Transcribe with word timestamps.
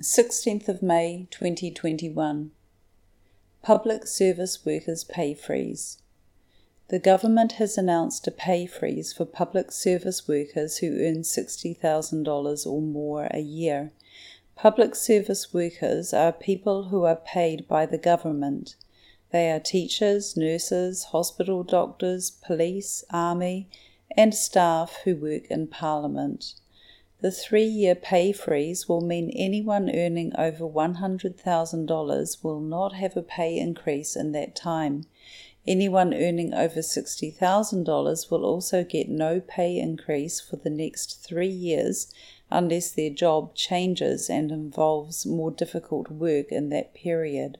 16th 0.00 0.68
of 0.68 0.80
May 0.80 1.26
2021 1.32 2.52
Public 3.62 4.06
Service 4.06 4.64
Workers 4.64 5.02
Pay 5.02 5.34
Freeze 5.34 5.98
The 6.86 7.00
government 7.00 7.54
has 7.54 7.76
announced 7.76 8.24
a 8.28 8.30
pay 8.30 8.66
freeze 8.66 9.12
for 9.12 9.24
public 9.24 9.72
service 9.72 10.28
workers 10.28 10.78
who 10.78 11.04
earn 11.04 11.22
$60,000 11.22 12.66
or 12.66 12.80
more 12.80 13.26
a 13.32 13.40
year. 13.40 13.90
Public 14.54 14.94
service 14.94 15.52
workers 15.52 16.14
are 16.14 16.30
people 16.30 16.90
who 16.90 17.02
are 17.02 17.16
paid 17.16 17.66
by 17.66 17.84
the 17.84 17.98
government. 17.98 18.76
They 19.32 19.50
are 19.50 19.58
teachers, 19.58 20.36
nurses, 20.36 21.06
hospital 21.06 21.64
doctors, 21.64 22.30
police, 22.30 23.02
army, 23.10 23.68
and 24.16 24.32
staff 24.32 24.98
who 25.02 25.16
work 25.16 25.46
in 25.50 25.66
Parliament. 25.66 26.54
The 27.20 27.32
three 27.32 27.64
year 27.64 27.96
pay 27.96 28.30
freeze 28.30 28.88
will 28.88 29.00
mean 29.00 29.30
anyone 29.30 29.90
earning 29.90 30.32
over 30.38 30.64
$100,000 30.64 32.44
will 32.44 32.60
not 32.60 32.92
have 32.94 33.16
a 33.16 33.22
pay 33.22 33.58
increase 33.58 34.14
in 34.14 34.30
that 34.32 34.54
time. 34.54 35.04
Anyone 35.66 36.14
earning 36.14 36.54
over 36.54 36.78
$60,000 36.78 38.30
will 38.30 38.44
also 38.44 38.84
get 38.84 39.08
no 39.08 39.40
pay 39.40 39.78
increase 39.78 40.40
for 40.40 40.56
the 40.56 40.70
next 40.70 41.20
three 41.24 41.48
years 41.48 42.12
unless 42.52 42.92
their 42.92 43.10
job 43.10 43.56
changes 43.56 44.30
and 44.30 44.52
involves 44.52 45.26
more 45.26 45.50
difficult 45.50 46.12
work 46.12 46.52
in 46.52 46.68
that 46.68 46.94
period. 46.94 47.58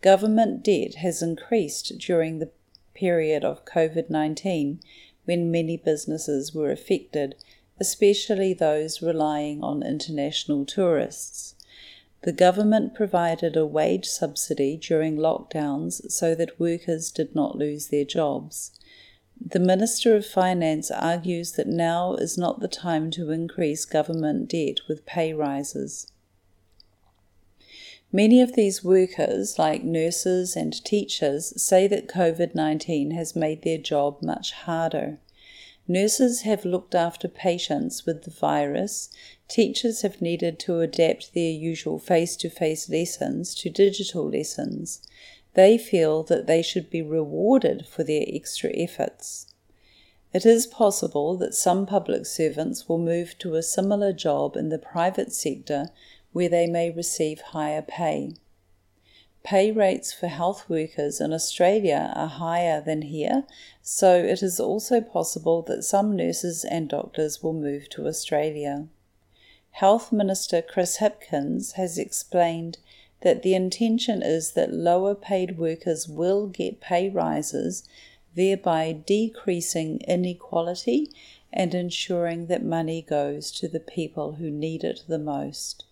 Government 0.00 0.64
debt 0.64 0.96
has 0.96 1.22
increased 1.22 1.98
during 1.98 2.40
the 2.40 2.50
period 2.94 3.44
of 3.44 3.64
COVID 3.64 4.10
19 4.10 4.80
when 5.24 5.52
many 5.52 5.76
businesses 5.76 6.52
were 6.52 6.72
affected 6.72 7.36
especially 7.80 8.54
those 8.54 9.02
relying 9.02 9.62
on 9.62 9.82
international 9.82 10.64
tourists. 10.64 11.54
The 12.22 12.32
government 12.32 12.94
provided 12.94 13.56
a 13.56 13.66
wage 13.66 14.06
subsidy 14.06 14.78
during 14.78 15.16
lockdowns 15.16 16.10
so 16.10 16.34
that 16.34 16.58
workers 16.58 17.10
did 17.10 17.34
not 17.34 17.58
lose 17.58 17.88
their 17.88 18.04
jobs. 18.04 18.72
The 19.38 19.58
Minister 19.58 20.16
of 20.16 20.24
Finance 20.24 20.90
argues 20.90 21.52
that 21.52 21.66
now 21.66 22.14
is 22.14 22.38
not 22.38 22.60
the 22.60 22.68
time 22.68 23.10
to 23.10 23.30
increase 23.30 23.84
government 23.84 24.48
debt 24.48 24.78
with 24.88 25.04
pay 25.04 25.34
rises. 25.34 26.10
Many 28.10 28.40
of 28.40 28.54
these 28.54 28.84
workers, 28.84 29.58
like 29.58 29.82
nurses 29.82 30.54
and 30.54 30.72
teachers, 30.84 31.60
say 31.60 31.88
that 31.88 32.08
COVID 32.08 32.54
19 32.54 33.10
has 33.10 33.34
made 33.34 33.62
their 33.62 33.76
job 33.76 34.22
much 34.22 34.52
harder. 34.52 35.18
Nurses 35.86 36.42
have 36.42 36.64
looked 36.64 36.94
after 36.94 37.28
patients 37.28 38.06
with 38.06 38.22
the 38.22 38.30
virus. 38.30 39.10
Teachers 39.48 40.00
have 40.00 40.22
needed 40.22 40.58
to 40.60 40.80
adapt 40.80 41.34
their 41.34 41.50
usual 41.50 41.98
face 41.98 42.36
to 42.36 42.48
face 42.48 42.88
lessons 42.88 43.54
to 43.56 43.68
digital 43.68 44.28
lessons. 44.30 45.02
They 45.52 45.76
feel 45.76 46.22
that 46.24 46.46
they 46.46 46.62
should 46.62 46.88
be 46.88 47.02
rewarded 47.02 47.86
for 47.86 48.02
their 48.02 48.24
extra 48.26 48.70
efforts. 48.74 49.52
It 50.32 50.46
is 50.46 50.66
possible 50.66 51.36
that 51.36 51.54
some 51.54 51.86
public 51.86 52.24
servants 52.26 52.88
will 52.88 52.98
move 52.98 53.38
to 53.38 53.54
a 53.54 53.62
similar 53.62 54.12
job 54.12 54.56
in 54.56 54.70
the 54.70 54.78
private 54.78 55.32
sector 55.32 55.90
where 56.32 56.48
they 56.48 56.66
may 56.66 56.90
receive 56.90 57.40
higher 57.40 57.82
pay. 57.82 58.32
Pay 59.44 59.72
rates 59.72 60.10
for 60.10 60.28
health 60.28 60.70
workers 60.70 61.20
in 61.20 61.30
Australia 61.30 62.14
are 62.16 62.28
higher 62.28 62.80
than 62.80 63.02
here, 63.02 63.44
so 63.82 64.16
it 64.16 64.42
is 64.42 64.58
also 64.58 65.02
possible 65.02 65.60
that 65.60 65.84
some 65.84 66.16
nurses 66.16 66.64
and 66.64 66.88
doctors 66.88 67.42
will 67.42 67.52
move 67.52 67.90
to 67.90 68.06
Australia. 68.06 68.88
Health 69.72 70.10
Minister 70.10 70.62
Chris 70.62 70.96
Hipkins 70.96 71.72
has 71.72 71.98
explained 71.98 72.78
that 73.20 73.42
the 73.42 73.54
intention 73.54 74.22
is 74.22 74.52
that 74.52 74.72
lower 74.72 75.14
paid 75.14 75.58
workers 75.58 76.08
will 76.08 76.46
get 76.46 76.80
pay 76.80 77.10
rises, 77.10 77.86
thereby 78.34 78.92
decreasing 78.92 80.00
inequality 80.08 81.10
and 81.52 81.74
ensuring 81.74 82.46
that 82.46 82.64
money 82.64 83.02
goes 83.02 83.50
to 83.50 83.68
the 83.68 83.80
people 83.80 84.36
who 84.36 84.50
need 84.50 84.84
it 84.84 85.02
the 85.06 85.18
most. 85.18 85.84